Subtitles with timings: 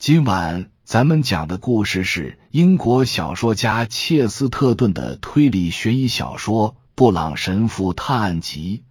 [0.00, 8.84] 今晚咱们讲的故事是英国小说家切斯特顿的推理悬疑小说《布朗神父探案集》。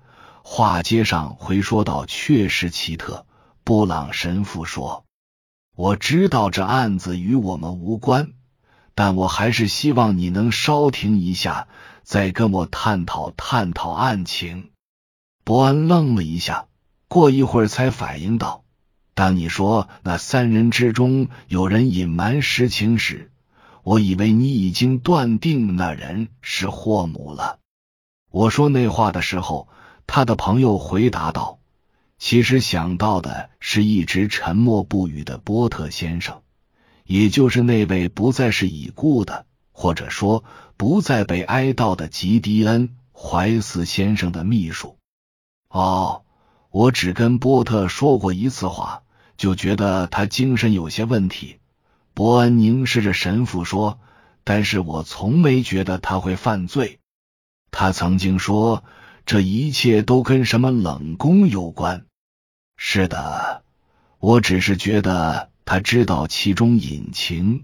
[0.43, 3.25] 话接上回说到，确实奇特。
[3.63, 5.03] 布朗神父说
[5.75, 8.33] ：“我知道这案子与我们无关，
[8.93, 11.67] 但我还是希望你能稍停一下，
[12.03, 14.69] 再跟我探讨探讨案情。”
[15.43, 16.67] 伯恩愣了一下，
[17.07, 18.63] 过一会儿才反应到。
[19.19, 23.29] 当你说那三人之中有人隐瞒实情时，
[23.83, 27.59] 我以为你已经断定那人是霍姆了。
[28.31, 29.67] 我说那话的时候，
[30.07, 31.59] 他的朋友回答道
[32.17, 36.41] ：“其实想到的是一直沉默不语的波特先生，
[37.03, 40.45] 也就是那位不再是已故的，或者说
[40.77, 44.95] 不再被哀悼的吉迪恩·怀斯先生的秘书。”
[45.67, 46.23] 哦，
[46.71, 49.03] 我只跟波特说过一次话。
[49.39, 51.59] 就觉得他精神有些问题。
[52.13, 53.97] 伯恩凝视着神父说
[54.43, 56.99] ：“但是我从没觉得他会犯罪。
[57.71, 58.83] 他曾经说
[59.25, 62.05] 这一切都跟什么冷宫有关。
[62.75, 63.63] 是的，
[64.19, 67.63] 我只是觉得他知道其中隐情。”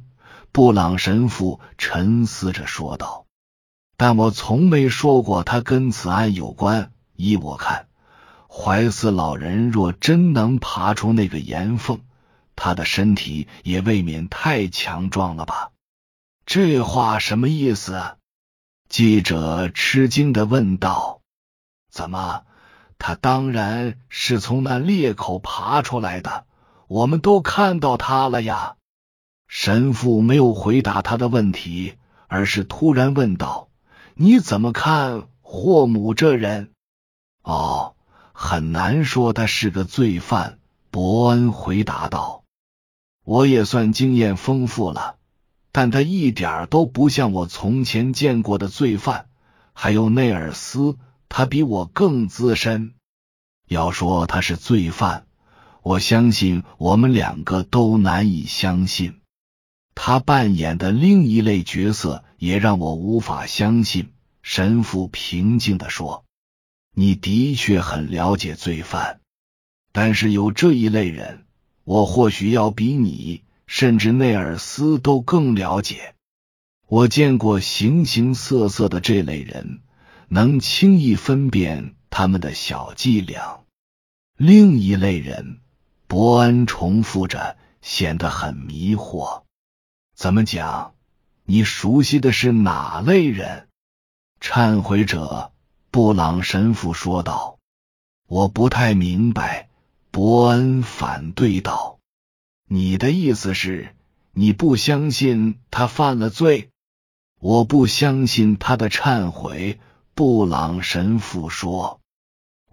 [0.53, 3.25] 布朗神父沉思着说道
[3.97, 6.93] ：“但我从没说过他跟此案有关。
[7.17, 7.84] 依我看。”
[8.57, 11.99] 怀斯老人若真能爬出那个岩缝，
[12.55, 15.71] 他的身体也未免太强壮了吧？
[16.45, 18.15] 这话什么意思？
[18.87, 21.19] 记者吃惊的问道。
[21.91, 22.43] 怎么？
[22.97, 26.45] 他当然是从那裂口爬出来的，
[26.87, 28.77] 我们都看到他了呀。
[29.49, 31.95] 神父没有回答他的问题，
[32.27, 33.67] 而是突然问道
[34.15, 36.71] ：“你怎么看霍姆这人？”
[37.43, 37.94] 哦。
[38.45, 40.59] 很难说他是个罪犯，
[40.91, 42.43] 伯恩回答道
[43.25, 45.15] ：“我也算经验丰富了，
[45.71, 49.29] 但他一点都不像我从前见过的罪犯。
[49.73, 50.95] 还有内尔斯，
[51.27, 52.93] 他比我更资深。
[53.67, 55.25] 要说他是罪犯，
[55.81, 59.21] 我相信我们两个都难以相信。
[59.95, 64.11] 他扮演的另一类角色也让我无法相信。”
[64.43, 66.24] 神父平静的说。
[66.97, 69.19] 你的确很了解罪犯，
[69.91, 71.45] 但是有这一类人，
[71.83, 76.15] 我或许要比你甚至内尔斯都更了解。
[76.87, 79.81] 我见过形形色色的这类人，
[80.29, 83.59] 能轻易分辨他们的小伎俩。
[84.37, 85.59] 另一类人，
[86.07, 89.43] 伯恩重复着，显得很迷惑。
[90.15, 90.93] 怎么讲？
[91.43, 93.67] 你熟悉的是哪类人？
[94.39, 95.51] 忏悔者。
[95.95, 97.57] 布朗神父说道
[98.27, 99.69] ：“我不太明白。”
[100.11, 101.99] 伯恩反对道
[102.67, 103.95] ：“你的意思是，
[104.33, 106.69] 你不相信他犯了罪？
[107.39, 109.79] 我不相信他的忏悔。”
[110.13, 112.01] 布朗神父说：“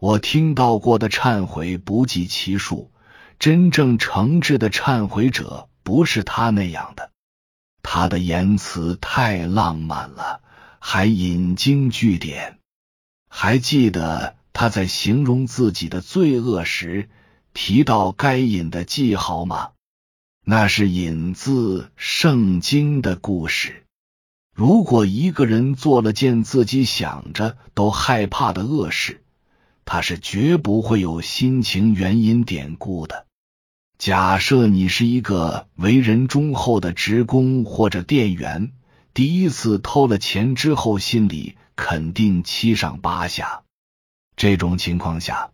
[0.01, 2.91] 我听到过的忏悔不计其数，
[3.39, 7.13] 真正诚挚的忏悔者不是他那样的。
[7.85, 10.41] 他的言辞太浪漫了，
[10.81, 12.59] 还引经据典。”
[13.35, 17.09] 还记得他在形容自己的罪恶时
[17.55, 19.71] 提到该隐的记号吗？
[20.45, 23.85] 那是引自圣经的故事。
[24.55, 29.23] 如果一个人做了件自己想着都害怕的恶事，
[29.87, 33.27] 他是绝不会有心情原因典故的。
[33.97, 38.73] 假设你是一个为人忠厚的职工或者店员，
[39.15, 41.57] 第一次偷了钱之后，心里。
[41.77, 43.63] 肯定七上八下。
[44.37, 45.51] 这种情况下，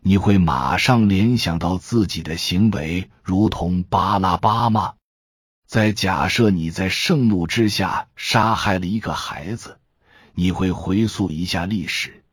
[0.00, 4.94] 你会马上联想到自己的行为如同巴拉巴吗？
[5.66, 9.78] 再假设你在盛怒之下杀害了一个孩子，
[10.34, 12.24] 你会回溯一下历史，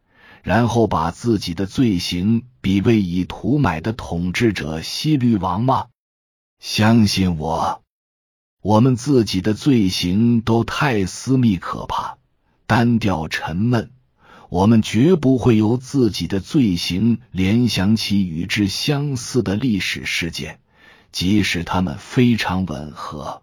[0.44, 5.88] 然后把自己的罪行比为以图买的统治者西律王吗？
[6.59, 7.81] 相信我，
[8.61, 12.18] 我们自己的罪行都太私密可怕。
[12.69, 13.89] 单调沉闷，
[14.49, 20.59] 我们绝不会由自己的罪行联想起与之相似的历史事件，
[21.11, 23.41] 即使他们非常吻合。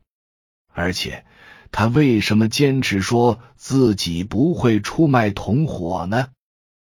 [0.73, 1.25] 而且，
[1.73, 6.29] 他为什么坚持说自己不会出卖同伙呢？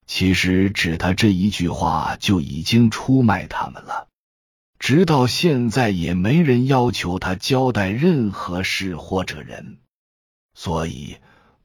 [0.05, 4.07] 其实，只他这一句话就已经出卖他们了。
[4.77, 9.79] 直到现在，也没人要求他交代任何事或者人。
[10.53, 11.17] 所以，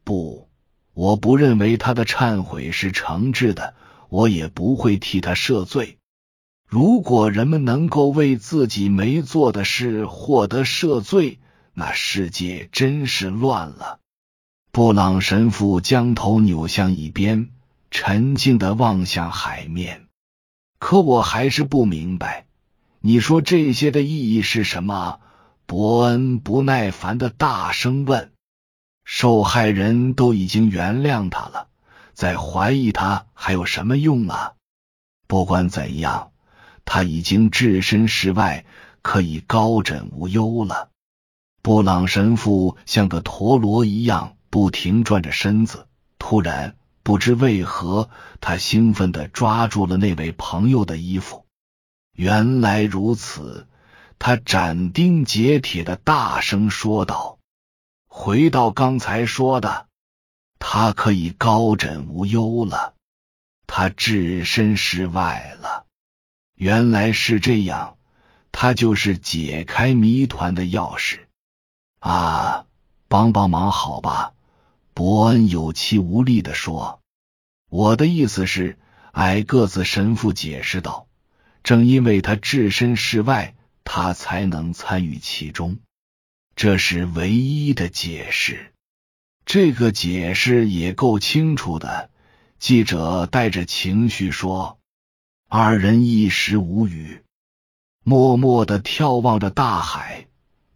[0.04, 0.48] 不。
[0.94, 3.74] 我不认为他的忏悔是诚挚的，
[4.08, 5.98] 我也不会替他赦罪。
[6.66, 11.38] 如果人们能够为自己没做的事获得赦罪，
[11.72, 13.98] 那世界真是乱了。
[14.70, 17.50] 布朗神父将头扭向一边，
[17.90, 20.06] 沉静的望向海面。
[20.78, 22.46] 可我还是不明白，
[23.00, 25.20] 你说这些的意义是什么？
[25.66, 28.33] 伯恩不耐烦的大声问。
[29.04, 31.68] 受害人都已经原谅他了，
[32.12, 34.54] 再怀疑他还有什么用啊？
[35.26, 36.32] 不管怎样，
[36.84, 38.64] 他已经置身事外，
[39.02, 40.90] 可以高枕无忧了。
[41.62, 44.36] 布朗神父像个陀螺一样。
[44.54, 48.08] 不停转着身子，突然不知为何，
[48.40, 51.44] 他兴奋的抓住了那位朋友的衣服。
[52.12, 53.66] 原来如此，
[54.20, 57.33] 他斩钉截铁的大声说道
[58.16, 59.88] ：“回到刚才说的，
[60.60, 62.94] 他可以高枕无忧了，
[63.66, 65.84] 他置身事外了。
[66.54, 67.98] 原来是这样，
[68.52, 71.22] 他就是解开谜团的钥匙
[71.98, 72.66] 啊！
[73.08, 74.32] 帮帮忙，好吧。”
[74.94, 77.00] 伯恩有气无力的说
[77.68, 78.78] ：“我的意思是，
[79.10, 81.08] 矮个子神父解释道，
[81.64, 85.78] 正因为他置身事外，他才能参与其中。
[86.56, 88.72] 这是唯一的解释。
[89.44, 92.10] 这个解释也够清楚的。”
[92.58, 94.78] 记者带着情绪说。
[95.48, 97.22] 二人一时无语，
[98.02, 100.26] 默默的眺望着大海，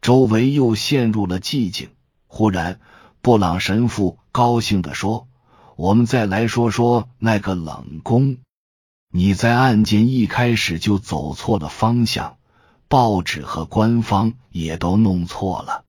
[0.01, 1.91] 周围又陷入了寂静。
[2.27, 2.81] 忽然。
[3.21, 5.29] 布朗神父高兴地说
[5.77, 8.39] ：“我们再来说说那个冷宫。
[9.13, 12.38] 你在案件一开始就走错了方向，
[12.88, 15.85] 报纸和官方也都弄错了，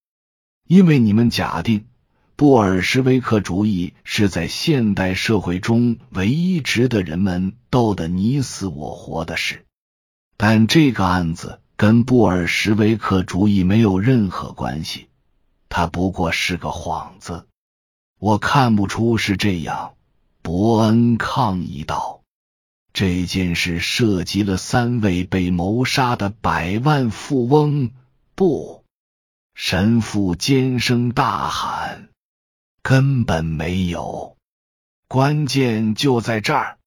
[0.67, 1.85] 因为你们假定
[2.35, 9.65] 布尔什维克主义是在现代社会中唯一值得人们斗得你死我活的事。
[10.37, 15.07] 但这个案子跟布尔什维克主义没有任何关系。”
[15.71, 17.45] 他不过是个幌子，
[18.19, 19.93] 我看不出是这样。
[20.41, 22.18] 伯恩抗议道
[22.93, 27.91] ：“这件事涉及了三位被谋杀的百万富翁。”
[28.35, 28.83] 不，
[29.53, 32.09] 神父尖声大喊
[32.81, 34.37] ：“根本没有！
[35.07, 36.77] 关键就在这儿，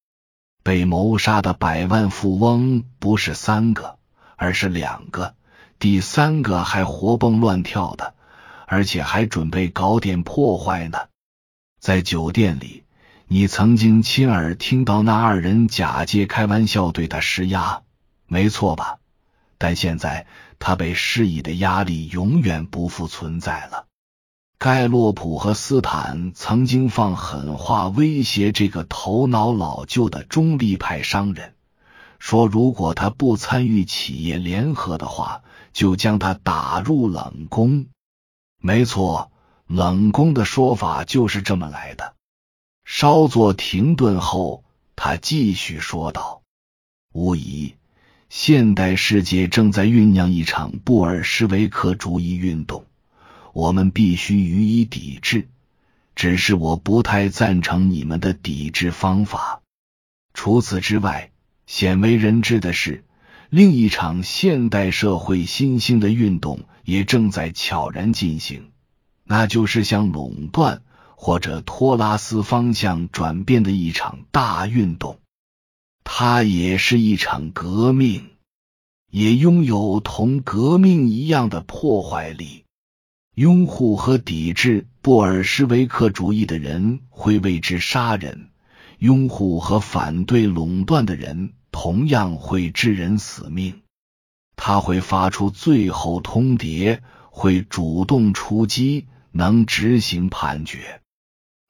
[0.62, 3.98] 被谋杀的百万富翁不是三个，
[4.36, 5.34] 而是两个，
[5.78, 8.14] 第三个还活蹦乱跳的。”
[8.64, 10.98] 而且还准备搞点破坏呢。
[11.78, 12.84] 在酒店里，
[13.34, 17.80] 你曾经亲耳听到那二人假借开玩笑对他施压，
[18.26, 18.98] 没错吧？
[19.56, 20.26] 但现在
[20.58, 23.86] 他被施以的压力永远不复存在了。
[24.58, 31.54] 盖洛普和斯坦曾经放狠话威胁这个头脑老旧的中立派商人，
[32.18, 35.40] 说如果他不参与企业联合的话，
[35.72, 37.86] 就将他打入冷宫。
[38.60, 39.32] 没错，
[39.66, 42.12] 冷宫的说法就是这么来的。
[42.84, 44.64] 稍作停顿后，
[44.96, 46.42] 他继续说道
[47.12, 47.74] ：“无疑，
[48.28, 52.86] 现代世界正在酝酿一场布尔什维克主义运动，
[53.52, 55.48] 我们必须予以抵制。
[56.14, 59.62] 只是我不太赞成你们的抵制方法。
[60.34, 61.30] 除此之外，
[61.66, 63.04] 鲜为人知的是。”
[63.54, 68.70] 另一场现代社会新兴的运动也正在悄然进行，
[69.24, 70.80] 那就是向垄断
[71.24, 75.20] 或者托拉斯方向转变的一场大运动。
[76.02, 78.30] 它也是一场革命，
[79.08, 82.64] 也拥有同革命一样的破坏力。
[83.36, 88.48] 拥护和抵制布尔什维克主义的人会为之杀人，
[88.98, 91.52] 拥护和反对垄断的人。
[91.70, 93.82] 同样会致人死命，
[94.56, 96.98] 他会发出最后通牒，
[97.30, 101.00] 会主动出击，能执行判决。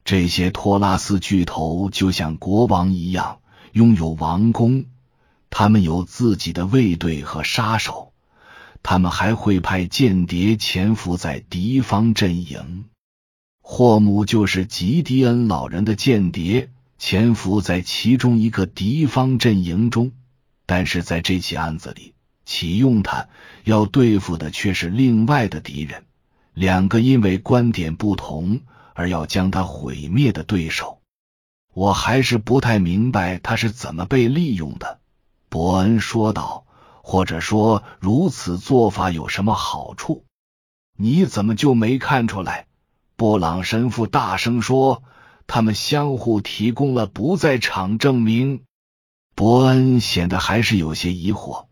[0.05, 3.39] 这些托拉斯巨头就像国王一样，
[3.71, 4.85] 拥有王宫，
[5.49, 8.11] 他们有自己的卫队和杀手，
[8.81, 12.85] 他们还会派间谍潜伏在敌方阵营。
[13.61, 16.69] 霍姆就是吉迪恩老人的间谍。
[16.99, 20.13] 潜伏在其中一个敌方阵营中，
[20.65, 22.13] 但是在这起案子里，
[22.45, 23.27] 启用他
[23.65, 26.05] 要对付的却是另外的敌人，
[26.53, 28.61] 两个因为观点不同
[28.93, 31.01] 而要将他毁灭的对手。
[31.73, 34.99] 我还是不太明白他是怎么被利用的，
[35.49, 36.65] 伯恩说道。
[37.05, 40.23] 或者说，如此做法有什么好处？
[40.97, 42.67] 你怎么就没看出来？
[43.17, 45.03] 布朗神父大声说。
[45.45, 48.63] 他们相互提供了不在场证明。
[49.35, 51.65] 伯恩显得还是有些疑惑，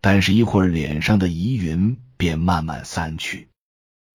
[0.00, 3.48] 但是一会儿脸上的疑云便慢慢散去。